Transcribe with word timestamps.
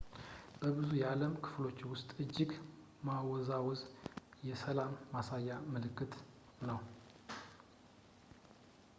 በብዙ 0.59 0.91
የዓለም 0.99 1.33
ክፍሎች 1.45 1.79
ውስጥ 1.89 2.07
እጅ 2.23 2.37
ማወዛወዝ 3.07 3.81
የ 4.47 4.53
ሰላም” 4.63 4.95
ማሳያ 5.13 5.51
ምልክት 5.73 6.15
ነው 6.69 6.79